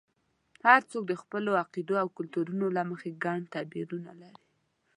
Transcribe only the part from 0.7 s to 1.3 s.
څوک د